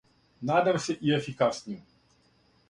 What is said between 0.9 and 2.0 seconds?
и ефикаснију.